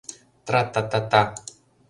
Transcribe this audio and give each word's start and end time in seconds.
Тра-та-та-та! 0.45 1.21